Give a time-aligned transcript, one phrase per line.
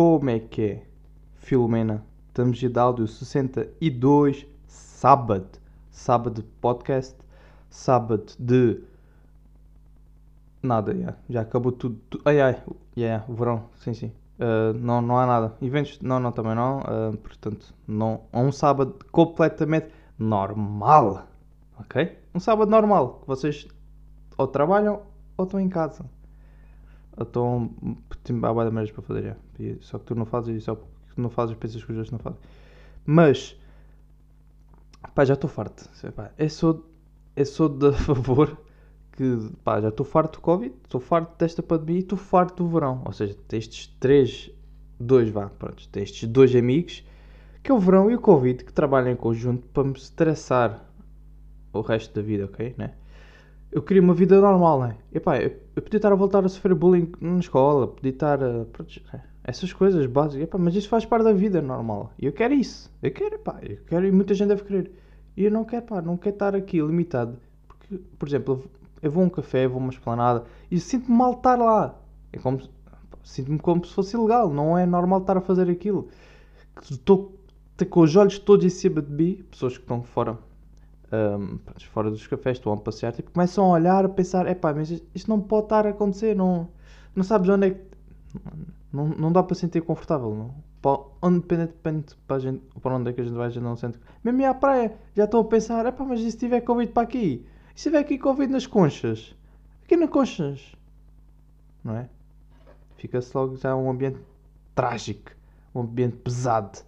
[0.00, 0.82] Como é que é?
[1.34, 5.58] Filomena, estamos de áudio 62, sábado.
[5.90, 7.16] Sábado de podcast,
[7.68, 8.80] sábado de.
[10.62, 11.18] Nada, yeah.
[11.28, 11.98] já acabou tudo.
[12.08, 12.62] tu- Ai ai,
[12.96, 14.12] yeah, verão, sim, sim.
[14.38, 15.56] Uh, não, não há nada.
[15.60, 16.78] Eventos, não, não, também não.
[16.78, 21.26] Uh, portanto, não, um sábado completamente normal.
[21.76, 22.16] Ok?
[22.32, 23.18] Um sábado normal.
[23.22, 23.66] Que vocês
[24.36, 25.02] ou trabalham
[25.36, 26.04] ou estão em casa.
[27.20, 27.70] Estão.
[28.22, 29.36] Tem há várias maneiras para fazer.
[29.58, 31.96] E Só que tu não fazes e só porque tu não fazes, pensas que os
[31.96, 32.38] outros não fazem.
[33.04, 33.56] Mas.
[35.14, 35.88] Pá, já estou farto.
[36.36, 36.86] Eu sou,
[37.36, 38.56] eu sou de favor
[39.12, 39.50] que.
[39.64, 43.02] Pá, já estou farto do Covid, estou farto desta pandemia e estou farto do verão.
[43.04, 44.50] Ou seja, estes três.
[45.00, 45.88] Dois, vá, pronto.
[45.96, 47.04] Estes dois amigos.
[47.62, 50.84] Que é o verão e o Covid que trabalham em conjunto para me estressar
[51.72, 52.74] o resto da vida, ok?
[52.76, 52.94] Né?
[53.70, 54.96] Eu queria uma vida normal, né?
[55.12, 58.64] Epá, eu, eu podia estar a voltar a sofrer bullying na escola, podia estar a.
[58.64, 59.00] pronto,
[59.44, 62.12] essas coisas básicas, epá, mas isso faz parte da vida normal.
[62.18, 62.90] E eu quero isso.
[63.02, 64.92] Eu quero, pá, eu quero e muita gente deve querer.
[65.36, 67.38] E eu não quero, pá, não quero estar aqui limitado.
[67.66, 68.64] Porque, por exemplo,
[69.02, 71.94] eu, vou a um café, vou a uma esplanada e sinto-me mal estar lá.
[72.32, 76.08] É como pá, sinto-me como se fosse ilegal, não é normal estar a fazer aquilo.
[76.90, 77.34] Estou
[77.90, 80.38] com os olhos todos em cima de mim, pessoas que estão fora
[81.12, 81.58] um,
[81.90, 85.28] fora dos cafés, estão a passear, tipo, começam a olhar, a pensar, epá, mas isto
[85.28, 86.68] não pode estar a acontecer, não,
[87.14, 87.80] não sabes onde é que...
[88.92, 90.54] Não, não dá para sentir confortável, não.
[90.80, 93.98] Para, independentemente para, gente, para onde é que a gente vai, a gente não sente...
[94.22, 97.02] Mesmo ir à praia, já estou a pensar, epá, mas e se tiver Covid para
[97.02, 97.46] aqui?
[97.74, 99.34] E se tiver aqui Covid nas conchas?
[99.84, 100.72] Aqui nas conchas?
[101.82, 102.08] Não é?
[102.96, 104.18] Fica-se logo já um ambiente
[104.74, 105.32] trágico,
[105.74, 106.78] um ambiente pesado.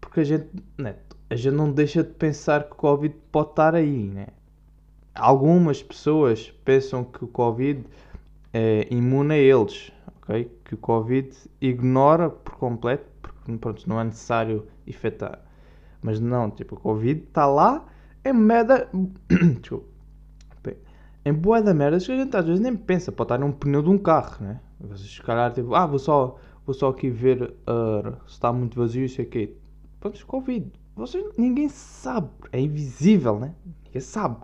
[0.00, 0.96] Porque a gente, né,
[1.32, 4.26] a gente não deixa de pensar que o Covid pode estar aí, né?
[5.14, 7.86] Algumas pessoas pensam que o Covid
[8.52, 10.52] é imune a eles, ok?
[10.62, 15.40] Que o Covid ignora por completo, porque pronto, não é necessário infectar.
[16.02, 17.82] Mas não, tipo, o Covid está lá
[18.22, 18.90] em merda.
[19.58, 19.90] Desculpa.
[21.24, 23.88] Em boa da merda a gente às vezes nem pensa, pode estar num pneu de
[23.88, 24.60] um carro, né?
[24.78, 28.78] Vocês se calhar tipo, ah, vou só, vou só aqui ver ah, se está muito
[28.78, 29.56] vazio, isso aqui.
[29.98, 30.81] Pronto, Covid.
[30.94, 33.54] Vocês, ninguém sabe, é invisível, né?
[33.84, 34.36] Ninguém sabe.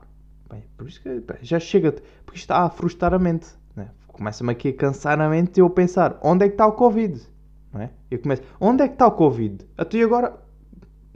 [0.49, 1.95] Bem, por isso que pá, já chega,
[2.25, 3.91] porque está a frustrar a mente, né?
[4.07, 7.21] Começa-me aqui a cansar a mente e eu pensar, onde é que está o Covid?
[7.73, 7.91] Não é?
[8.11, 9.67] Eu começo, onde é que está o Covid?
[9.77, 10.39] Até agora,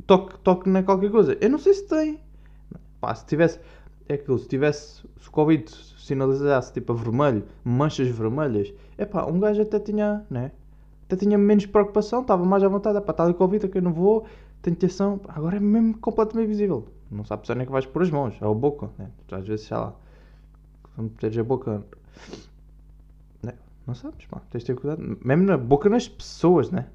[0.06, 1.37] toque, toque na qualquer coisa.
[1.41, 2.20] Eu não sei se tem.
[3.00, 3.59] Pá, se tivesse,
[4.09, 5.64] é aquilo, se tivesse, se o Covid
[5.97, 10.53] sinalizasse tipo a vermelho, manchas vermelhas, é pá, um gajo até tinha, né?
[11.12, 14.25] Até tinha menos preocupação, estava mais à vontade, pá, está ali Covid, eu não vou,
[14.62, 16.89] tenho tensão, agora é mesmo completamente visível.
[17.11, 19.11] Não sabes onde é que vais pôr as mãos, é a boca, né?
[19.31, 19.95] Às vezes, sei lá,
[20.95, 21.84] quando meteres a boca,
[23.43, 23.53] né?
[23.87, 26.87] Não sabes, pá, tens de ter cuidado, mesmo na boca das pessoas, né?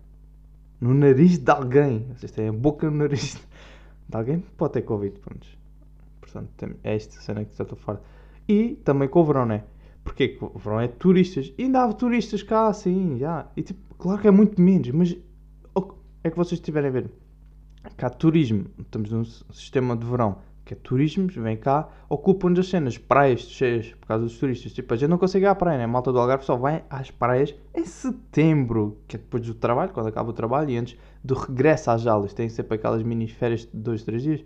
[0.81, 3.35] No nariz de alguém, vocês têm a boca no nariz
[4.09, 5.47] de alguém, pode ter Covid, pronto.
[6.19, 8.01] Portanto, é esta cena que estou a falar.
[8.49, 9.63] E também com o verão, né?
[10.07, 11.53] Porque que verão é turistas.
[11.57, 13.45] E ainda há turistas cá, sim, já.
[13.57, 15.17] E tipo, claro que é muito menos, mas
[16.23, 17.11] é que vocês estiverem a ver.
[17.97, 22.97] Cá turismo, estamos num sistema de verão, que é turismos, vem cá, ocupam as cenas,
[22.97, 24.71] praias cheias por causa dos turistas.
[24.71, 25.83] Tipo, a gente não consegue ir à praia, né?
[25.83, 29.91] A malta do Algarve só vai às praias em setembro, que é depois do trabalho,
[29.91, 32.33] quando acaba o trabalho, e antes do regresso às aulas.
[32.33, 34.43] Tem sempre aquelas mini férias de dois, três dias.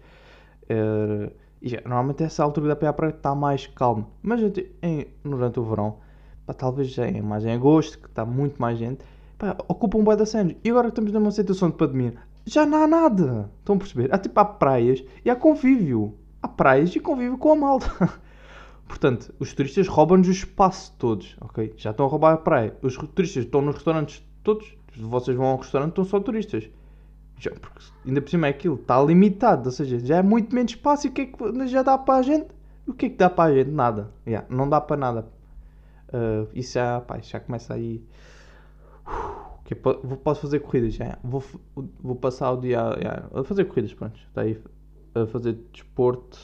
[0.67, 1.31] Eh,
[1.69, 4.07] já, normalmente essa altura da praia está mais calma.
[4.21, 4.41] Mas
[4.81, 5.97] em- durante o verão,
[6.45, 9.03] pá, talvez já em, mais em agosto, que está muito mais gente,
[9.37, 9.55] pá,
[9.95, 10.55] um bué da cenas.
[10.63, 13.51] E agora que estamos numa situação de pandemia, já não há nada.
[13.59, 14.13] Estão a perceber?
[14.13, 16.15] Há tipo há praias e há convívio.
[16.41, 17.91] Há praias e convívio com a malta.
[18.87, 21.73] Portanto, os turistas roubam-nos o espaço todos, ok?
[21.77, 22.75] Já estão a roubar a praia.
[22.81, 24.75] Os turistas estão nos restaurantes todos.
[24.97, 26.69] Vocês vão ao restaurante, estão só turistas.
[27.41, 30.73] Já, porque ainda por cima é aquilo, está limitado, ou seja, já é muito menos
[30.73, 32.47] espaço e o que é que já dá para a gente?
[32.87, 33.71] O que é que dá para a gente?
[33.71, 34.11] Nada.
[34.27, 35.27] Já, não dá para nada.
[36.13, 38.03] Ah, isso já, pá, já começa aí.
[39.65, 41.17] Que po- vou- posso fazer corridas já.
[41.23, 41.43] Vou,
[41.99, 44.19] vou passar o dia já, a fazer corridas, pronto.
[44.27, 44.61] Está aí
[45.15, 46.37] a fazer desporto,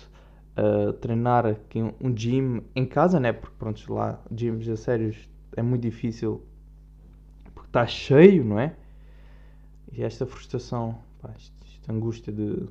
[0.55, 3.33] a treinar aqui um, um gym em casa, né?
[3.33, 6.41] Porque pronto, lá gyms a sérios é muito difícil
[7.53, 8.75] porque está cheio, não é?
[9.91, 12.67] E esta frustração, pá, esta angústia de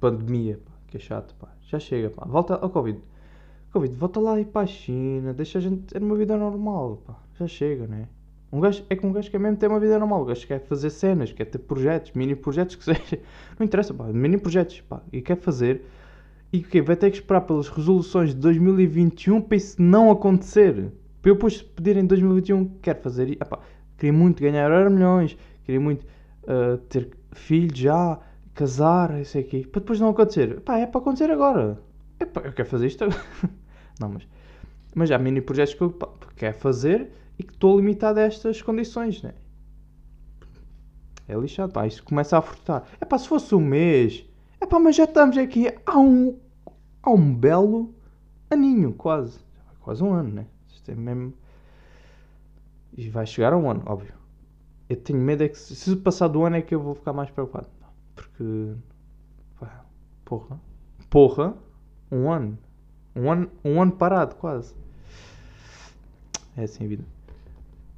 [0.00, 1.48] pandemia, pá, que é chato, pá.
[1.62, 2.24] Já chega, pá.
[2.26, 2.98] Volta ao Covid.
[3.72, 7.16] Covid, volta lá e para a China, deixa a gente ter uma vida normal, pá.
[7.38, 8.08] Já chega, né?
[8.52, 10.22] Um gajo, é que um gajo quer mesmo ter uma vida normal.
[10.22, 13.18] O gajo quer fazer cenas, quer ter projetos, mini projetos que seja.
[13.58, 14.04] Não interessa, pá.
[14.04, 15.02] Mini projetos, pá.
[15.12, 15.84] E quer fazer.
[16.52, 16.80] E o quê?
[16.80, 20.92] Vai ter que esperar pelas resoluções de 2021 para isso não acontecer.
[21.20, 23.32] Para eu depois pedir em 2021, quero fazer.
[23.32, 23.58] Epá,
[23.98, 26.04] queria muito ganhar euro milhões, queria muito
[26.44, 28.18] uh, ter filhos já,
[28.54, 30.60] casar, isso aqui, para depois não acontecer.
[30.60, 31.78] Pá, é para acontecer agora.
[32.20, 33.20] É eu quero fazer isto agora.
[33.98, 34.26] não, mas,
[34.94, 35.98] mas há mini projetos que eu
[36.36, 39.34] quero fazer e que estou limitado a estas condições, né?
[41.26, 42.86] É lixado, pá, isto começa a furtar.
[43.00, 44.24] É pá, se fosse um mês,
[44.60, 46.38] é pá, mas já estamos aqui há um,
[47.02, 47.94] há um belo
[48.50, 49.38] aninho, quase.
[49.80, 50.46] Quase um ano, né?
[50.68, 51.34] Isto é mesmo.
[52.96, 54.23] E vai chegar a um ano, óbvio.
[54.88, 57.30] Eu tenho medo é que se passar do ano é que eu vou ficar mais
[57.30, 57.68] preocupado.
[58.14, 58.72] Porque.
[59.58, 59.84] Pá,
[60.24, 60.60] porra.
[61.08, 61.54] Porra.
[62.10, 62.58] Um ano.
[63.16, 64.74] Um ano, um ano parado, quase.
[66.56, 67.04] É assim a vida.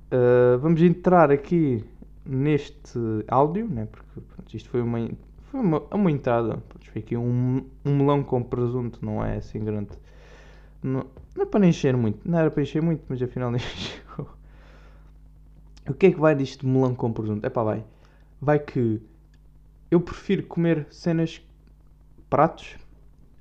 [0.06, 1.84] Uh, vamos entrar aqui
[2.24, 2.98] neste
[3.28, 3.86] áudio, né?
[3.86, 5.08] porque pronto, isto foi uma,
[5.50, 6.58] foi uma, uma entrada.
[6.68, 9.90] Pronto, foi aqui um, um melão com presunto, não é assim grande.
[10.82, 14.28] Não, não é para encher muito, não era para encher muito, mas afinal encheu.
[15.88, 17.46] O que é que vai disto de melão com presunto?
[17.46, 17.84] É pá, vai.
[18.40, 19.00] Vai que
[19.90, 21.40] eu prefiro comer cenas,
[22.28, 22.76] pratos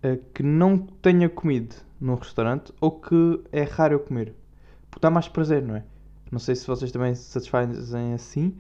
[0.04, 4.36] uh, que não tenha comido num restaurante ou que é raro eu comer.
[4.90, 5.84] Porque dá mais prazer, não é?
[6.32, 8.56] Não sei se vocês também se satisfazem assim.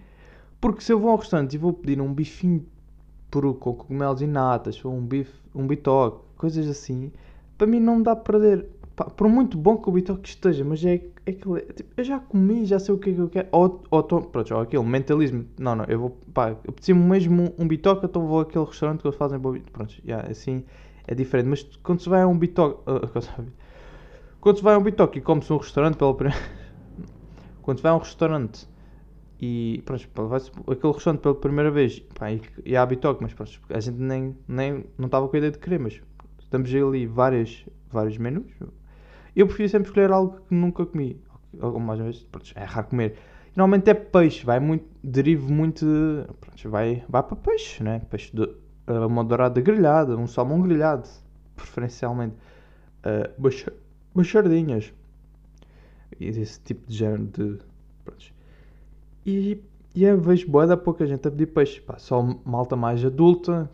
[0.60, 2.66] Porque se eu vou ao restaurante e vou pedir um bifinho
[3.30, 7.12] peru com cogumelos e natas, ou um bife, um bitoque, coisas assim,
[7.58, 8.68] para mim não dá prazer.
[8.96, 11.62] Pá, por muito bom que o bitoque esteja, mas é, é aquele.
[11.74, 13.48] Tipo, eu já comi, já sei o que é que eu quero.
[13.52, 15.46] Ou, ou, pronto, ou aquele mentalismo.
[15.60, 16.18] Não, não, eu vou.
[16.34, 19.94] Pá, eu pedi mesmo um bitoque, então vou àquele restaurante que eles fazem bom Pronto,
[20.06, 20.64] já, assim
[21.08, 21.48] é diferente.
[21.48, 22.90] Mas quando se vai a um bitoque.
[22.90, 23.52] Uh,
[24.40, 26.40] quando se vai a um bitoque e come-se um restaurante pela primeira.
[27.62, 28.68] quando se vai a um restaurante
[29.42, 30.40] e pronto, vai
[30.72, 34.36] aquele restaurante pela primeira vez pá, e, e há bitoque, mas pronto, a gente nem,
[34.48, 36.02] nem não estava com a ideia de querer, mas
[36.40, 38.50] estamos ali várias, vários menus.
[39.36, 41.22] Eu prefiro sempre escolher algo que nunca comi.
[41.60, 43.18] Ou mais uma vez, pronto, é raro comer.
[43.56, 45.86] Normalmente é peixe, vai muito, derivo muito,
[46.42, 48.02] pronto, vai, vai para peixe, né?
[48.10, 48.50] Peixe de
[48.88, 51.08] uma dourada grelhada, um salmão grelhado,
[51.56, 52.36] preferencialmente.
[53.00, 53.76] Uh,
[54.14, 54.94] bachardinhas.
[56.20, 57.60] E desse tipo de género de.
[58.04, 58.26] Pronto.
[59.26, 59.62] E,
[59.94, 61.82] e eu vejo boa da pouca gente a pedir peixe.
[61.82, 63.70] Pá, só malta mais adulta.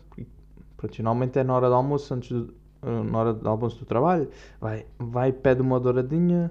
[0.76, 3.86] Pronto, normalmente é na hora do almoço, antes do, eh, na hora do almoço do
[3.86, 4.28] trabalho.
[4.60, 6.50] Vai, vai pede uma douradinha.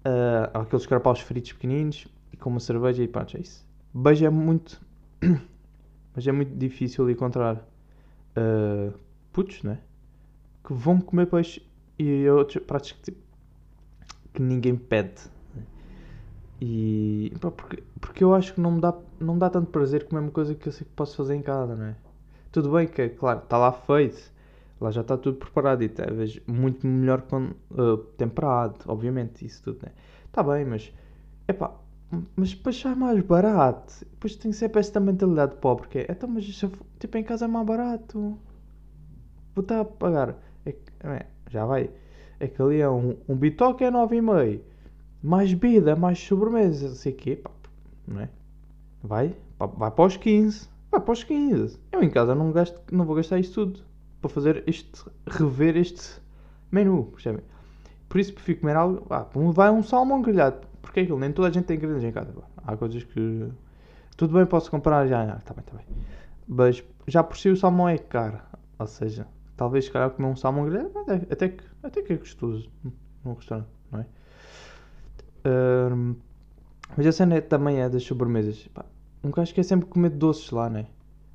[0.00, 2.06] Uh, aqueles carapaus fritos pequeninos.
[2.32, 3.66] E com uma cerveja e pronto, é isso.
[3.92, 4.80] Beijo é muito.
[6.14, 8.92] mas é muito difícil encontrar uh,
[9.32, 9.78] putos, né?
[10.64, 11.62] Que vão comer peixe
[11.98, 13.18] e outros pratos que, tipo,
[14.32, 15.30] que ninguém pede.
[16.60, 20.06] E pá, porque, porque eu acho que não me dá, não me dá tanto prazer
[20.06, 21.96] comer uma coisa que eu sei que posso fazer em casa, não é?
[22.50, 24.32] Tudo bem que, claro, está lá feito,
[24.80, 29.80] lá já está tudo preparado e talvez muito melhor quando, uh, temperado, obviamente, isso tudo,
[29.82, 29.92] né?
[30.26, 30.92] Está bem, mas
[31.48, 31.72] é pá,
[32.36, 34.06] mas depois sai mais barato.
[34.10, 37.66] Depois tem sempre esta mentalidade pobre que é, então, mas tipo em casa é mais
[37.66, 38.38] barato,
[39.54, 41.90] vou estar a pagar, é, é, já vai,
[42.38, 44.60] é que ali é um, um bitoque é 9,5
[45.22, 47.50] mais bebida, mais sobremesa, não sei o quê, pá,
[48.06, 48.28] não é?
[49.02, 51.78] Vai, pá, vai para os 15, vai para os 15.
[51.90, 53.88] Eu em casa não, gasto, não vou gastar isto tudo
[54.20, 56.20] para fazer este, rever este
[56.70, 57.42] menu, percebem?
[58.08, 61.48] Por isso prefiro comer algo, ah, vai um salmão grelhado, porque é aquilo, nem toda
[61.48, 63.48] a gente tem grelhas em casa, há coisas que,
[64.16, 65.86] tudo bem, posso comprar já, já, tá bem, tá bem.
[66.46, 68.40] Mas já por si o salmão é caro,
[68.78, 70.92] ou seja, talvez se calhar comer um salmão grelhado,
[71.30, 72.70] até que, até que é gostoso
[73.24, 74.06] num restaurante, não é?
[76.96, 78.68] mas a cena é, também é das sobremesas.
[78.68, 78.84] Pá,
[79.22, 80.86] um gajo quer sempre comer doces lá, né?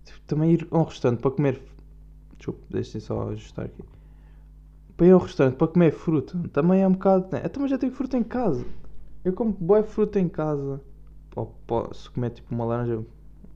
[0.03, 1.61] Tipo, também ir a um restaurante para comer.
[2.37, 3.83] Desculpa, deixem só ajustar aqui.
[4.95, 7.27] Para ir a um restaurante para comer fruta também é um bocado.
[7.31, 7.41] Né?
[7.43, 8.65] Eu também já tenho fruta em casa.
[9.23, 10.81] Eu como boa fruta em casa.
[11.35, 13.03] Ou posso comer tipo uma laranja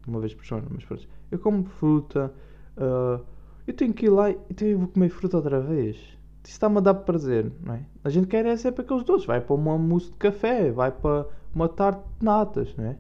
[0.08, 1.08] uma vez por semana, mas pronto.
[1.30, 2.34] Eu como fruta.
[2.76, 3.24] Uh,
[3.68, 6.18] eu tenho que ir lá e tenho, vou comer fruta outra vez
[6.48, 7.86] isso está-me a dar prazer, não é?
[8.04, 11.28] A gente quer é sempre aqueles doces, vai para uma mousse de café, vai para
[11.54, 12.98] uma tarte de natas, não é?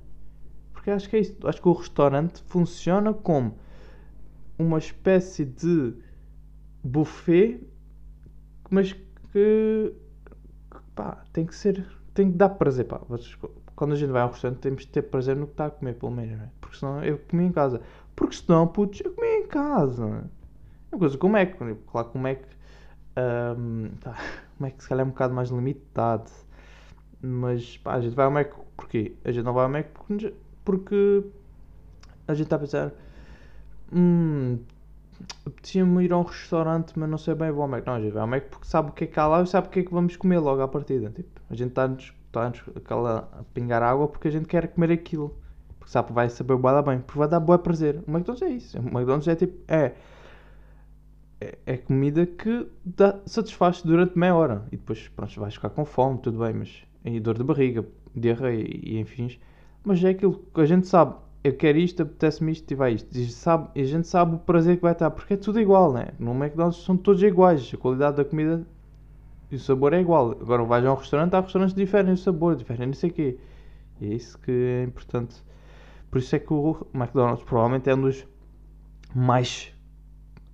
[0.74, 3.56] Porque acho que é isso, acho que o restaurante funciona como
[4.58, 5.94] uma espécie de
[6.84, 7.60] buffet,
[8.70, 9.00] mas que,
[9.32, 13.02] que pá, tem que ser, tem que dar prazer, pá.
[13.76, 15.94] Quando a gente vai ao restaurante temos de ter prazer no que está a comer,
[15.94, 16.50] pelo menos, não é?
[16.60, 17.82] Porque senão eu comi em casa.
[18.16, 20.04] Porque senão, putz, eu comi em casa.
[20.92, 22.48] É uma coisa como é que, claro, como é que
[23.18, 24.16] um, tá,
[24.58, 26.32] como é que se calhar é um bocado mais limitado.
[27.22, 29.16] Mas pá, a gente vai ao Mac porquê?
[29.26, 30.34] A gente não vai ao Mac porque,
[30.64, 31.24] porque
[32.28, 32.92] a gente está a pensar.
[33.92, 34.60] Hum,
[35.46, 37.86] apetecia-me ir a um restaurante, mas não sei bem vou ao Mac.
[37.86, 39.48] Não, a gente vai ao Mac porque sabe o que é que há lá e
[39.48, 41.10] sabe o que é que vamos comer logo à partida.
[41.10, 45.36] Tipo, a gente está-nos está aquela a pingar água porque a gente quer comer aquilo.
[45.80, 48.04] Porque sabe, vai saber boa bem, porque vai dar boa prazer.
[48.08, 48.78] O McDonald's é isso.
[48.78, 49.94] O McDonald's é tipo, é,
[51.40, 54.66] é, é comida que dá, satisfaz durante meia hora.
[54.72, 58.66] E depois, pronto, vais ficar com fome, tudo bem, mas e dor de barriga, diarreia
[58.68, 59.38] e enfim.
[59.84, 61.16] Mas é aquilo que a gente sabe.
[61.44, 63.16] Eu quero isto, apetece-me isto e vai isto.
[63.18, 66.10] E, sabe, a gente sabe o prazer que vai estar, porque é tudo igual, né?
[66.20, 67.72] No McDonald's são todos iguais.
[67.74, 68.66] A qualidade da comida
[69.50, 70.32] e o sabor é igual.
[70.32, 73.14] Agora vais a um restaurante, há restaurantes que diferem o sabor, diferem não sei o
[73.14, 73.38] quê.
[74.02, 75.36] E é isso que é importante.
[76.12, 78.26] Por isso é que o McDonald's provavelmente é um dos
[79.16, 79.74] mais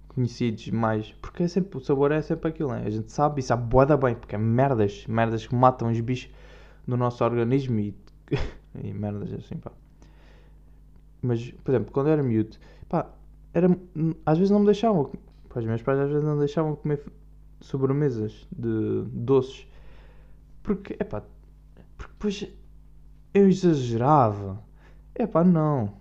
[0.09, 1.11] conhecidos, mais.
[1.21, 2.83] Porque é sempre, o sabor é sempre aquilo, né?
[2.85, 6.31] A gente sabe e sabe boada bem, porque é merdas, merdas que matam os bichos
[6.85, 7.95] no nosso organismo e,
[8.83, 9.71] e merdas assim, pá.
[11.24, 12.58] Mas, por exemplo, quando eu era miúdo,
[12.89, 13.10] pá,
[13.53, 13.68] era,
[14.25, 15.10] às vezes não me deixavam,
[15.50, 17.01] pá, os meus pais às vezes não deixavam comer
[17.62, 19.65] sobremesas de doces.
[20.62, 21.24] Porque, é pá,
[21.98, 22.48] porque depois
[23.34, 24.62] eu exagerava.
[25.15, 25.94] É pá, não.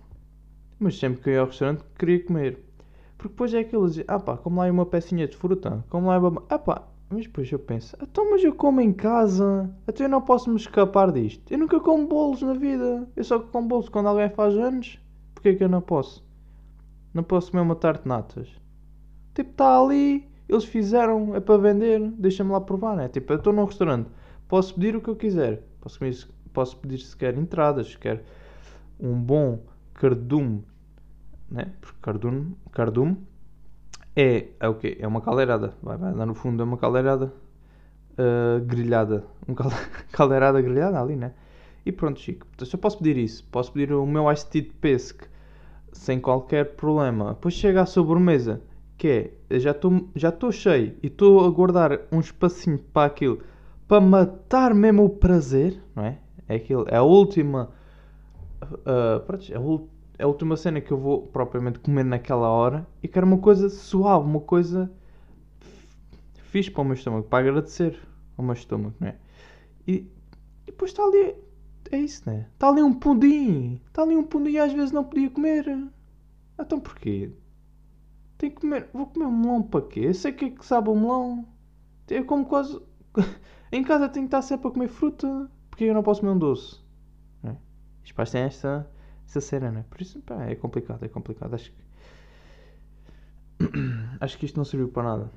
[0.77, 2.59] Mas sempre que eu ia ao restaurante queria comer.
[3.17, 6.07] Porque depois é aquilo de, ah pá, como lá é uma pecinha de fruta, como
[6.07, 6.43] lá é uma...
[6.49, 10.21] Ah pá, mas depois eu penso, então mas eu como em casa, até eu não
[10.21, 11.43] posso me escapar disto.
[11.51, 13.07] Eu nunca como bolos na vida.
[13.15, 14.99] Eu só como bolos quando alguém faz anos.
[15.43, 16.23] Porquê é que eu não posso?
[17.13, 18.47] Não posso comer uma tarte de natas.
[19.35, 23.09] Tipo, está ali, eles fizeram, é para vender, deixa-me lá provar, né?
[23.09, 24.09] Tipo, eu estou num restaurante,
[24.47, 25.61] posso pedir o que eu quiser.
[25.81, 26.15] Posso, comer,
[26.53, 28.23] posso pedir se quer entradas, se quer
[28.97, 29.59] um bom
[29.95, 30.63] cardume,
[31.51, 31.73] né?
[31.81, 33.17] Porque cardume, cardume
[34.15, 34.95] é, é o quê?
[34.97, 35.73] É uma caldeirada.
[35.83, 37.33] Vai, vai dar no fundo, é uma caldeirada
[38.13, 39.25] uh, grelhada.
[39.45, 39.53] Um
[40.09, 41.33] caldeirada grelhada ali, né?
[41.85, 42.47] E pronto, Chico.
[42.55, 45.32] Então, se eu posso pedir isso, posso pedir o meu iced tea de pesque
[45.93, 47.33] sem qualquer problema.
[47.33, 48.61] Depois chega à sobremesa
[48.97, 53.41] que é, já estou já cheio e estou a guardar um espacinho para aquilo
[53.87, 56.17] para matar mesmo o prazer, não é?
[56.47, 57.69] É, aquilo, é a última.
[58.61, 59.59] Uh, pronto, é, a,
[60.19, 63.69] é a última cena que eu vou propriamente comer naquela hora e quero uma coisa
[63.69, 64.91] suave, uma coisa
[66.53, 67.99] fixe para o meu estômago, para agradecer
[68.37, 69.15] ao meu estômago, não é?
[69.87, 70.07] E,
[70.65, 71.35] e depois está ali.
[71.93, 72.47] É isso, né?
[72.51, 73.79] Está ali um pudim.
[73.85, 75.63] Está ali um pudim e às vezes não podia comer.
[76.59, 77.31] Então porquê?
[78.35, 78.89] Tenho que comer.
[78.91, 79.99] Vou comer um melão para quê?
[79.99, 81.47] Eu sei que é que sabe o melão.
[82.09, 82.81] Eu como quase.
[83.71, 85.47] em casa tenho que estar sempre a comer fruta.
[85.69, 86.81] Porque eu não posso comer um doce?
[87.43, 87.55] É?
[88.03, 88.89] Os pais têm esta,
[89.27, 89.85] esta cena, né?
[89.87, 91.53] Por isso, pá, é complicado, é complicado.
[91.53, 91.83] Acho que.
[94.19, 95.31] Acho que isto não serviu para nada.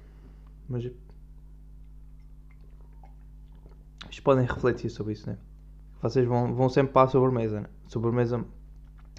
[0.66, 0.90] Mas.
[4.04, 5.36] Vocês podem refletir sobre isso, né?
[6.00, 7.66] Vocês vão, vão sempre para a sobremesa, né?
[7.86, 8.44] Sobremesa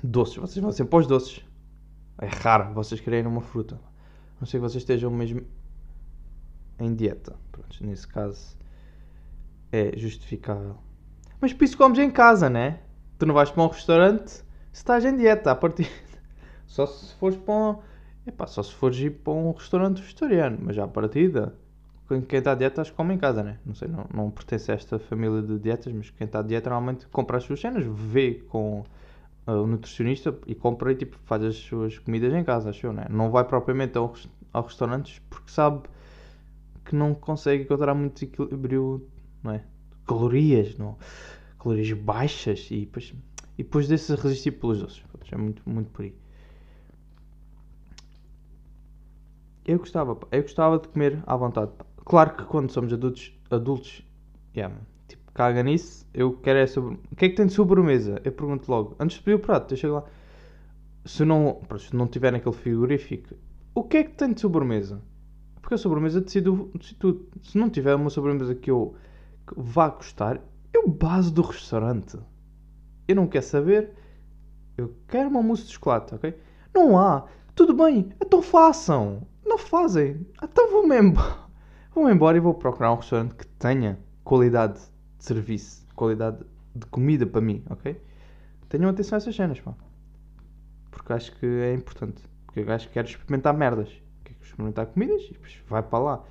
[0.04, 0.38] doces.
[0.38, 1.44] Vocês vão sempre para os doces.
[2.20, 3.76] É raro vocês quererem uma fruta.
[3.76, 5.42] A não sei que vocês estejam mesmo
[6.80, 7.36] em dieta.
[7.52, 8.58] Pronto, nesse caso
[9.72, 10.78] é justificável.
[11.40, 12.80] Mas por isso comes em casa, né?
[13.18, 14.44] Tu não vais para um restaurante se
[14.82, 15.90] estás em dieta a partir.
[16.66, 17.80] Só se fores para um.
[18.26, 21.58] Epá, só se fores ir para um restaurante vegetariano, mas à partida.
[22.08, 23.60] Quem está a dieta acho que come em casa, né?
[23.66, 26.70] Não sei, não, não pertence a esta família de dietas, mas quem está a dieta
[26.70, 28.84] normalmente compra as suas cenas, vê com
[29.46, 33.08] o nutricionista e compra e tipo, faz as suas comidas em casa, acho eu, né?
[33.10, 34.14] Não vai propriamente ao,
[34.54, 35.82] ao restaurantes porque sabe
[36.86, 39.06] que não consegue encontrar muito equilíbrio,
[39.44, 39.64] não é?
[40.06, 40.98] Calorias, não?
[41.68, 43.14] calorias baixas e depois,
[43.58, 45.04] e depois desse resistir pelos doces.
[45.30, 46.16] É muito, muito por aí.
[49.66, 51.72] Eu gostava, eu gostava de comer à vontade.
[52.08, 54.02] Claro que quando somos adultos, adultos,
[54.56, 54.74] yeah,
[55.34, 56.98] caga nisso, eu quero é sobre.
[57.12, 58.22] O que é que tem de sobremesa?
[58.24, 60.06] Eu pergunto logo, antes de pedir o prato, deixa lá.
[61.04, 63.36] Se não, se não tiver naquele frigorífico,
[63.76, 65.02] o que é que tem de sobremesa?
[65.62, 68.96] Porque a sobremesa decido, decido Se não tiver uma sobremesa que eu
[69.46, 70.40] que vá gostar,
[70.74, 72.18] eu base do restaurante.
[73.06, 73.92] Eu não quero saber.
[74.78, 76.34] Eu quero uma mousse de chocolate, ok?
[76.74, 77.26] Não há.
[77.54, 79.28] Tudo bem, então façam.
[79.46, 80.26] Não fazem.
[80.42, 81.47] Então vou-me embora.
[81.98, 84.76] Vou-me embora e vou procurar um restaurante que tenha qualidade
[85.18, 88.00] de serviço, qualidade de comida para mim, ok?
[88.70, 89.74] Tenham atenção a essas cenas, pá.
[90.92, 92.22] Porque acho que é importante.
[92.46, 93.90] Porque eu acho que quero experimentar merdas.
[94.24, 96.24] Quero experimentar comidas e depois vai para lá.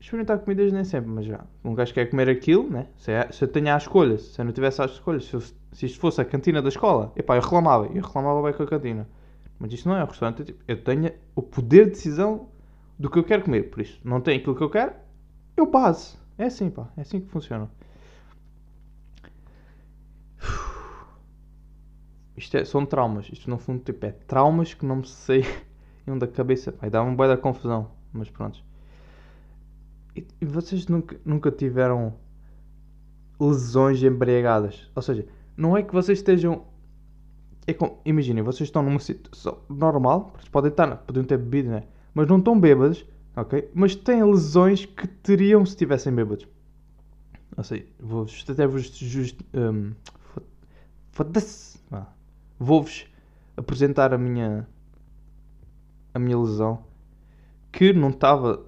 [0.00, 1.44] Experimentar comidas nem sempre, mas já.
[1.62, 2.86] Um gajo quer comer aquilo, né?
[2.96, 5.42] Se, é, se eu tenho a escolha, se eu não tivesse as escolhas, se, eu,
[5.42, 7.84] se isto fosse a cantina da escola, epá, eu reclamava.
[7.84, 9.06] Eu reclamava bem com a cantina.
[9.58, 10.42] Mas isto não é o restaurante.
[10.42, 12.48] Tipo, eu tenho o poder de decisão
[13.00, 13.70] do que eu quero comer.
[13.70, 14.92] Por isso, não tem aquilo que eu quero,
[15.56, 16.18] eu base.
[16.36, 16.86] É assim, pá.
[16.98, 17.70] É assim que funciona.
[22.36, 23.30] Isto é, são traumas.
[23.32, 25.44] Isto no fundo tipo, é traumas que não me sei
[26.18, 26.74] da cabeça.
[26.78, 27.90] Vai dar uma boa da confusão.
[28.12, 28.62] Mas pronto.
[30.14, 32.14] E, e, vocês nunca, nunca tiveram
[33.40, 34.90] lesões embriagadas.
[34.94, 35.26] Ou seja,
[35.56, 36.66] não é que vocês estejam.
[37.66, 41.84] É como, imaginem, vocês estão numa situação normal, podem, estar, podem ter bebido, né?
[42.14, 43.04] Mas não estão bêbados,
[43.36, 43.70] ok?
[43.74, 46.46] Mas têm lesões que teriam se estivessem bêbados.
[47.56, 49.92] Ou seja, vou até vos just, um,
[51.12, 51.78] foda-se.
[52.58, 53.06] Vou-vos
[53.56, 54.66] apresentar a minha
[56.12, 56.84] a minha lesão
[57.72, 58.64] que não estava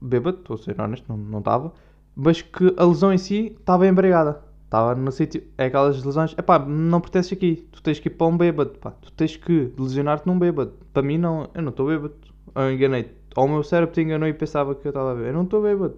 [0.00, 1.72] bêbado, estou a ser honesto, não estava,
[2.14, 4.42] mas que a lesão em si estava embriagada.
[4.64, 5.44] Estava no sítio.
[5.56, 6.34] É aquelas lesões.
[6.36, 7.68] É pá, não pertences aqui.
[7.70, 8.70] Tu tens que ir para um bêbado.
[8.80, 8.90] Pá.
[8.90, 10.72] Tu tens que lesionar-te num bêbado.
[10.92, 11.48] Para mim, não.
[11.54, 12.14] Eu não estou bêbado.
[12.56, 13.10] Eu enganei.
[13.36, 15.28] Ou o meu cérebro te enganou e pensava que eu estava beber.
[15.28, 15.96] Eu não estou bêbado.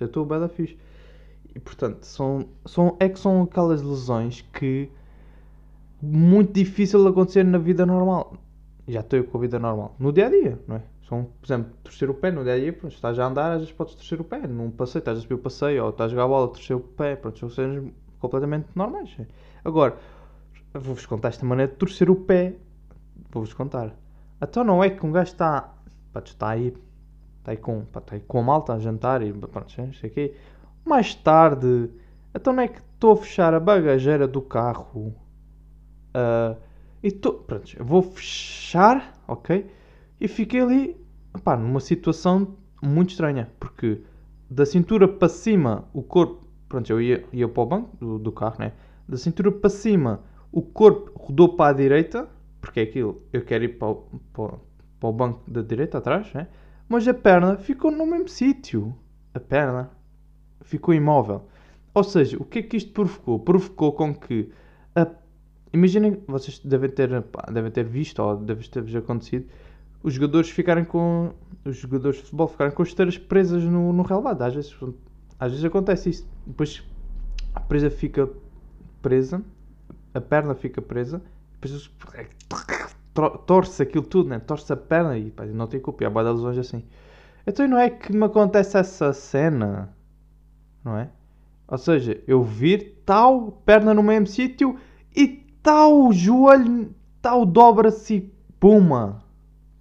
[0.00, 0.76] Eu estou bem da fixe.
[1.54, 4.90] E portanto, são, são, é que são aquelas lesões que.
[6.00, 8.34] Muito difícil de acontecer na vida normal.
[8.86, 9.94] Já estou com a vida normal.
[9.98, 10.82] No dia a dia, não é?
[11.08, 13.60] São, por exemplo, torcer o pé no dia a dia, pronto, estás a andar, às
[13.60, 16.10] vezes podes torcer o pé, num passeio, estás a subir o passeio, ou estás a
[16.10, 17.82] jogar a bola, torcer o pé, pronto, são cenas
[18.18, 19.16] completamente normais.
[19.64, 19.96] Agora,
[20.74, 22.56] vou-vos contar esta maneira de torcer o pé,
[23.30, 23.96] vou-vos contar.
[24.40, 25.74] Então não é que um gajo está,
[26.12, 26.74] pá, está aí,
[27.38, 30.34] está aí com, pá, está aí com a malta a jantar e pronto, sei aqui.
[30.84, 31.90] Mais tarde,
[32.34, 35.14] então não é que estou a fechar a bagageira do carro
[36.14, 36.56] uh,
[37.02, 39.70] e estou, pronto, vou fechar, ok?
[40.20, 40.96] E fiquei ali,
[41.44, 44.00] pá, numa situação muito estranha, porque
[44.50, 48.32] da cintura para cima o corpo, pronto, eu ia, ia para o banco do, do
[48.32, 48.72] carro, né?
[49.08, 52.28] Da cintura para cima o corpo rodou para a direita,
[52.60, 53.94] porque é aquilo, eu quero ir para
[54.32, 54.58] para,
[54.98, 56.48] para o banco da direita atrás, né?
[56.88, 58.94] Mas a perna ficou no mesmo sítio.
[59.34, 59.90] A perna
[60.62, 61.46] ficou imóvel.
[61.94, 63.38] Ou seja, o que é que isto provocou?
[63.40, 64.50] Provocou com que
[64.94, 65.06] a...
[65.72, 69.46] Imaginem, vocês devem ter, pá, devem ter visto ou deve ter acontecido
[70.02, 71.32] os jogadores ficarem com.
[71.64, 74.42] Os jogadores de futebol ficarem com as esteiras presas no, no relevado.
[74.42, 74.76] Às vezes,
[75.38, 76.26] às vezes acontece isso.
[76.46, 76.82] Depois
[77.54, 78.28] a presa fica
[79.02, 79.42] presa,
[80.14, 81.20] a perna fica presa,
[81.60, 81.90] depois
[83.46, 84.38] torce aquilo tudo, né?
[84.38, 86.06] torce a perna e pá, não tem culpa.
[86.06, 86.84] Há boas lesões assim.
[87.46, 89.94] Então não é que me acontece essa cena,
[90.84, 91.10] não é?
[91.66, 94.78] Ou seja, eu vir tal perna no mesmo sítio
[95.14, 95.26] e
[95.62, 98.20] tal joelho, tal dobra-se e
[98.58, 99.22] puma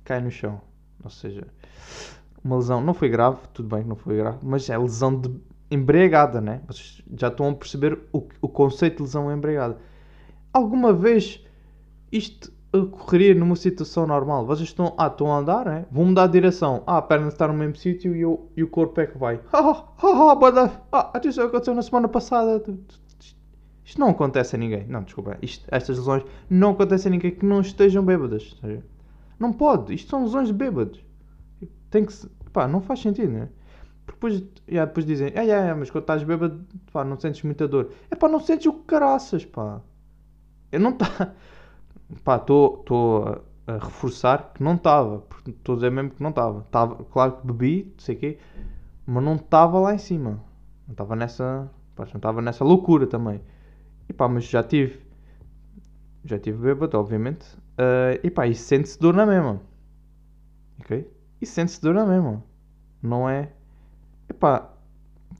[0.03, 0.61] cai no chão.
[1.03, 1.47] Ou seja,
[2.43, 5.29] uma lesão não foi grave, tudo bem que não foi grave, mas é lesão de
[5.69, 6.61] embriagada, né?
[6.67, 9.77] Vocês já estão a perceber o, o conceito de lesão embriagada.
[10.53, 11.45] Alguma vez
[12.11, 12.51] isto
[12.83, 14.45] ocorreria numa situação normal?
[14.45, 15.85] Vocês estão, ah, estão a andar, né?
[15.91, 16.83] Vão mudar de direção.
[16.85, 19.39] Ah, a perna está no mesmo sítio e, e o corpo é que vai.
[19.53, 22.63] Ah, ah, ah, ah, atenção, aconteceu na semana passada.
[23.83, 24.85] Isto não acontece a ninguém.
[24.87, 25.37] Não, desculpa.
[25.41, 28.55] Isto, estas lesões não acontecem a ninguém que não estejam bêbadas.
[29.39, 29.93] Não pode.
[29.93, 30.99] Isto são lesões de bêbados.
[31.89, 32.29] Tem que se...
[32.51, 33.49] Pá, não faz sentido, né?
[34.05, 37.91] Depois, yeah, depois dizem, é, yeah, mas quando estás bêbado, pá, não sentes muita dor.
[38.09, 39.81] É pá, não sentes o caraças, pá.
[40.71, 41.33] Eu não tá...
[42.23, 45.23] Pá, estou a, reforçar que não estava.
[45.45, 46.65] Estou a dizer mesmo que não estava.
[47.11, 48.39] Claro que bebi, não sei o quê,
[49.05, 50.41] mas não estava lá em cima.
[50.87, 51.69] Não estava nessa...
[51.95, 53.41] Pá, não estava nessa loucura também.
[54.07, 55.01] E pá, mas já tive.
[56.23, 57.45] Já tive bêbado, obviamente.
[57.77, 59.61] Uh, e pá, e sente-se dor na mesma.
[60.79, 61.09] Ok?
[61.41, 62.43] E sente-se dor na mesma.
[63.01, 63.51] Não é.
[64.29, 64.69] Epá,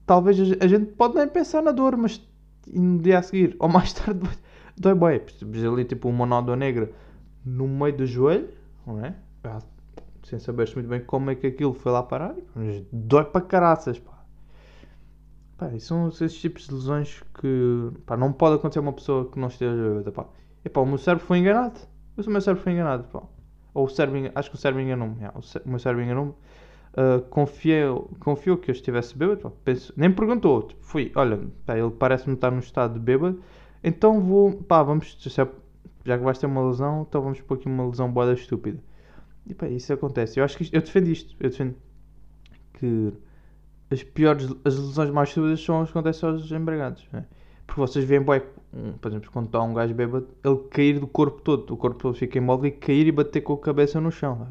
[0.06, 2.20] talvez a gente pode nem pensar na dor, mas
[2.72, 4.28] no dia a seguir, ou mais tarde,
[4.80, 5.20] dói bem.
[5.20, 6.90] Percebes ali tipo uma nódoa negra
[7.44, 8.48] no meio do joelho,
[8.86, 9.14] não é?
[10.28, 13.98] sem saberes muito bem como é que aquilo foi lá parar, mas dói para caraças,
[13.98, 14.18] pá.
[15.56, 19.28] Pá, e são esses tipos de lesões que pá, não pode acontecer a uma pessoa
[19.30, 20.26] que não esteja bêbada, pá.
[20.64, 21.80] E pá, o meu cérebro foi enganado.
[22.16, 23.22] O meu cérebro foi enganado, pá.
[23.74, 25.16] Ou o cérebro, acho que o cérebro enganou-me.
[25.16, 26.32] Yeah, o, meu cérebro enganou-me.
[26.92, 29.40] Uh, confiou, confiou que eu estivesse bêbado.
[29.40, 29.52] Pá.
[29.64, 30.62] Penso, nem perguntou.
[30.62, 33.40] Tipo, fui, olha, pá, ele parece-me estar num estado de bêbado.
[33.82, 35.16] Então vou, pá, vamos,
[36.04, 38.82] já que vais ter uma lesão, então vamos pôr aqui uma lesão boada estúpida.
[39.46, 40.38] E pá, isso acontece.
[40.40, 41.36] Eu acho que isto, eu defendo isto.
[41.40, 41.74] Eu defendo
[42.74, 43.12] que
[43.90, 47.06] as piores, as lesões mais estúpidas são as que acontecem aos embriagados.
[47.12, 47.24] Né?
[47.66, 48.40] Porque vocês veem, boy,
[49.00, 52.14] por exemplo, quando está um gajo bêbado, ele cair do corpo todo, o corpo todo
[52.14, 54.46] fica imóvel e cair e bater com a cabeça no chão.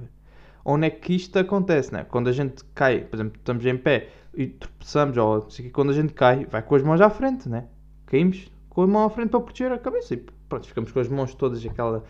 [0.65, 2.03] Onde é que isto acontece, né?
[2.03, 6.13] Quando a gente cai, por exemplo, estamos em pé e tropeçamos, ou quando a gente
[6.13, 7.65] cai, vai com as mãos à frente, né?
[8.05, 11.07] Caímos com a mão à frente para proteger a cabeça e pronto, ficamos com as
[11.07, 12.03] mãos todas, aquela,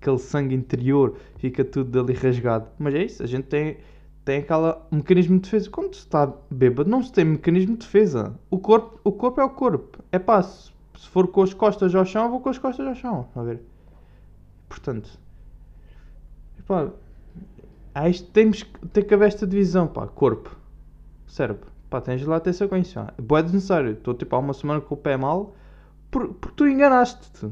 [0.00, 2.66] aquele sangue interior, fica tudo ali rasgado.
[2.78, 3.76] Mas é isso, a gente tem
[4.24, 5.68] tem aquele mecanismo de defesa.
[5.68, 8.34] Quando se está bêbado, não se tem mecanismo de defesa.
[8.50, 10.02] O corpo, o corpo é o corpo.
[10.10, 10.72] É pá, se,
[11.10, 13.28] for com as costas ao chão, vou com as costas ao chão.
[13.36, 13.60] A ver?
[14.66, 15.20] Portanto,
[16.58, 16.88] epá,
[17.94, 20.06] há isto, temos ter que haver esta divisão, pá.
[20.06, 20.56] Corpo,
[21.26, 21.70] cérebro.
[21.90, 23.12] Pá, tens de lá ter sequência.
[23.22, 23.92] Boa desnecessário.
[23.92, 25.54] Estou tipo há uma semana com o pé mal
[26.14, 27.50] por- porque tu enganaste-te.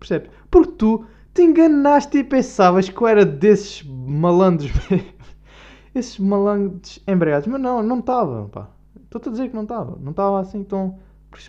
[0.00, 0.30] Percebes?
[0.50, 4.72] Porque tu te enganaste e pensavas que eu era desses malandros.
[5.94, 7.46] esses malandros embriagados.
[7.46, 8.50] Mas não, não estava.
[9.04, 9.96] Estou-te a dizer que não estava.
[10.00, 10.98] Não estava assim tão.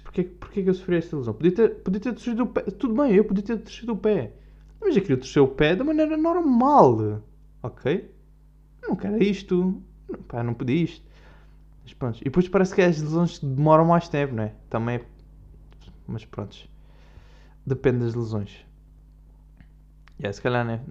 [0.04, 1.34] Porquê, porquê que eu sofri esta ilusão?
[1.34, 2.62] Podia ter, podia ter torcido o pé.
[2.62, 4.34] Tudo bem, eu podia ter torcido o pé.
[4.80, 7.24] Mas eu queria torcer o pé da maneira normal.
[7.63, 8.12] Ok?
[8.84, 9.82] Não quero isto.
[10.08, 11.04] Não, pá, não podia isto.
[12.00, 12.19] Mas.
[12.21, 14.54] E depois parece que as lesões demoram mais tempo, não é?
[14.69, 15.02] Também.
[16.08, 16.70] Mas pronto.
[17.66, 18.66] Depende das lesões.
[20.20, 20.82] Yeah, se calhar, né?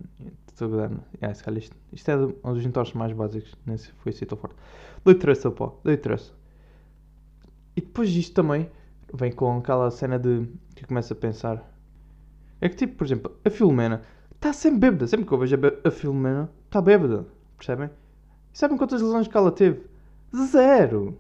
[0.49, 0.91] Estou a?
[1.17, 3.55] Yeah, se calhar isto, isto é um dos entorces mais básicos.
[3.65, 4.57] Nem se foi assim tão forte.
[5.05, 5.81] Dou traço, pó.
[5.85, 6.37] Dou traço.
[7.77, 8.69] E depois disto também
[9.15, 11.73] vem com aquela cena de que eu começo a pensar.
[12.61, 14.03] É que tipo, por exemplo, a Filomena
[14.35, 15.07] está sempre bêbada.
[15.07, 17.27] Sempre que eu vejo a, a Filomena, está bêbada.
[17.57, 17.91] Percebem?
[18.53, 19.83] E sabem quantas lesões que ela teve?
[20.35, 21.19] Zero!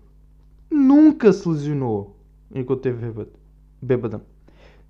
[0.70, 2.16] Nunca se lesionou
[2.55, 3.39] enquanto teve bêbada.
[3.80, 4.20] Bêbada.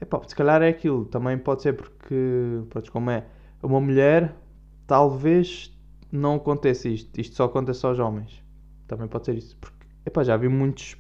[0.01, 1.05] Epá, se calhar é aquilo.
[1.05, 3.25] Também pode ser porque, pronto, como é
[3.63, 4.35] uma mulher,
[4.87, 5.77] talvez
[6.11, 7.21] não aconteça isto.
[7.21, 8.43] Isto só acontece aos homens.
[8.87, 9.57] Também pode ser isso.
[9.61, 10.97] Porque, epá, já vi muitos,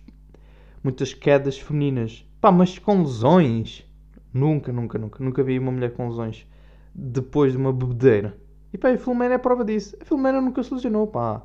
[0.82, 2.24] muitas quedas femininas.
[2.40, 3.84] Pá, mas com lesões.
[4.32, 5.24] Nunca, nunca, nunca.
[5.24, 6.46] Nunca vi uma mulher com lesões
[6.94, 8.36] depois de uma bebedeira.
[8.72, 9.96] E pá, a Filomena é prova disso.
[10.00, 11.42] A Filomena nunca se lesionou, pá.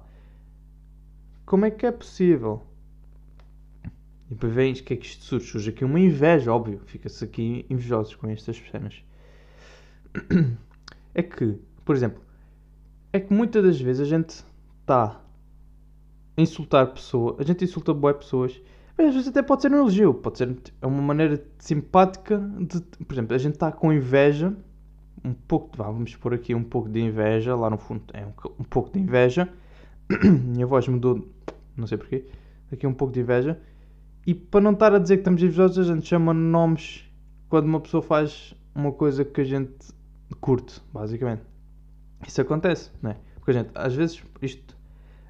[1.45, 2.63] Como é que é possível?
[4.30, 5.46] E depois vens, o que é que isto surge?
[5.48, 6.82] Surge aqui uma inveja, óbvio.
[6.86, 9.04] Fica-se aqui invejosos com estas cenas.
[11.18, 12.22] É que, por exemplo,
[13.14, 14.44] é que muitas das vezes a gente
[14.82, 15.22] está
[16.36, 18.62] a insultar pessoas, a gente insulta boas pessoas,
[18.98, 22.82] mas às vezes até pode ser um elogio, pode ser é uma maneira simpática de,
[22.82, 24.54] por exemplo, a gente está com inveja,
[25.24, 28.34] um pouco, de- vamos pôr aqui um pouco de inveja, lá no fundo é um,
[28.60, 29.48] um pouco de inveja,
[30.22, 31.26] minha voz mudou,
[31.78, 32.26] não sei porquê,
[32.72, 33.58] aqui um pouco de inveja,
[34.26, 37.04] e para não estar a dizer que estamos invejosos, a gente chama nomes
[37.48, 39.94] quando uma pessoa faz uma coisa que a gente
[40.42, 41.44] curte, basicamente.
[42.28, 43.18] Isso acontece, não é?
[43.36, 44.76] Porque a gente, às vezes, isto,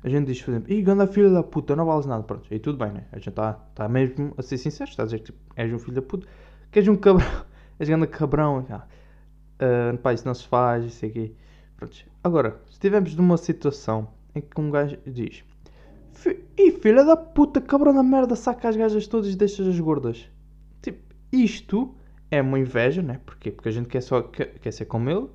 [0.01, 2.57] a gente diz, por exemplo, Ih, ganda filha da puta, não vales nada, pronto, aí
[2.57, 3.05] tudo bem, né?
[3.11, 5.77] A gente está tá mesmo a ser sincero, está a dizer que tipo, és um
[5.79, 6.25] filho da puta,
[6.71, 7.27] que és um cabrão,
[7.77, 8.87] és ganda cabrão, ah,
[9.59, 11.35] ah, pá, isso não se faz, isso aqui,
[11.75, 11.97] pronto.
[12.23, 15.43] Agora, se estivermos numa situação em que um gajo diz,
[16.15, 19.79] "Fi- Ih, filha da puta, cabrão da merda, saca as gajas todas e deixa as
[19.79, 20.27] gordas.
[20.81, 20.99] Tipo,
[21.31, 21.93] isto
[22.31, 23.19] é uma inveja, né?
[23.25, 23.51] Porquê?
[23.51, 25.27] Porque a gente quer, só, quer, quer ser como ele,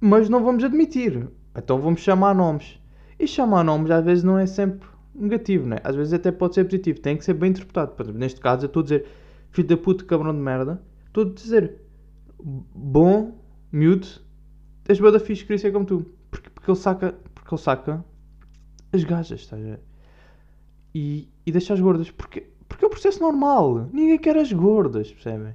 [0.00, 1.28] mas não vamos admitir.
[1.56, 2.78] Então vamos chamar nomes.
[3.18, 5.76] E chamar nomes às vezes não é sempre negativo, né?
[5.84, 7.92] Às vezes até pode ser positivo, tem que ser bem interpretado.
[7.92, 9.06] Por exemplo, neste caso eu estou a dizer
[9.50, 11.76] filho da puta, cabrão de merda, estou a dizer
[12.42, 13.38] bom,
[13.72, 14.06] miúdo,
[14.88, 16.06] és boa da fixe, queria ser como tu.
[16.30, 18.04] Porque, porque ele saca, porque ele saca
[18.92, 19.80] as gajas, estás a ver?
[20.94, 23.88] E, e deixa as gordas, porque, porque é o processo normal.
[23.92, 25.54] Ninguém quer as gordas, percebem?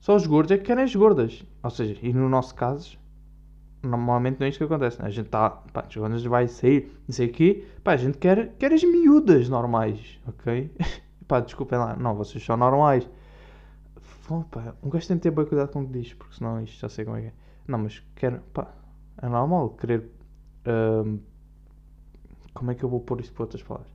[0.00, 1.44] Só os gordos é que querem as gordas.
[1.62, 2.98] Ou seja, e no nosso caso,
[3.82, 5.00] normalmente não é isto que acontece.
[5.00, 5.06] né?
[5.08, 8.18] A gente está, pá, as gordas vai sair, não sei o quê, pá, a gente
[8.18, 10.70] quer, quer as miúdas normais, ok?
[11.26, 13.08] pá, desculpem lá, não, vocês são normais.
[14.26, 16.62] Pô, pá, um gajo tem de ter bem cuidado com o que diz, porque senão
[16.62, 17.32] isto já sei como é que é.
[17.66, 18.72] Não, mas quero, pá,
[19.20, 20.08] é normal querer.
[20.66, 21.18] ahm,
[22.54, 23.90] como é que eu vou pôr isto por outras palavras?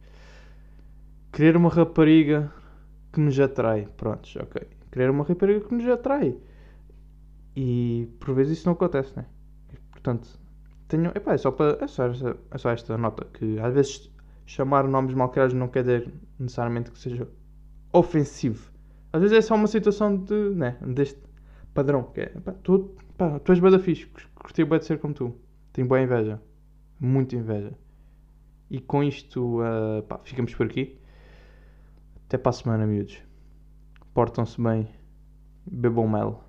[1.38, 2.52] Querer uma rapariga
[3.13, 3.88] que nos atrai.
[3.95, 4.56] Prontos, ok.
[4.91, 6.36] Querer uma rapariga que nos atrai.
[7.56, 9.26] E por vezes isso não acontece, né?
[9.91, 10.28] Portanto,
[10.88, 11.12] tenho.
[11.15, 14.12] Epá, é só, para, é, só, esta- é só esta nota que às vezes
[14.47, 17.28] chamar nomes mal criados não quer dizer necessariamente que seja
[17.93, 18.71] ofensivo.
[19.13, 21.21] Às vezes é só uma situação de, né, deste
[21.73, 22.04] padrão.
[22.13, 25.13] Que é, pá, tu, pá, tu és bem da fixe, curti bem de ser como
[25.13, 25.36] tu.
[25.73, 26.41] Tenho boa inveja.
[27.00, 27.73] Muita inveja.
[28.71, 30.97] E com isto, ah, pá, ficamos por aqui.
[32.28, 33.24] Até para a semana, miúdos.
[34.13, 34.90] Portam-se bem.
[35.66, 36.47] Bebam mel.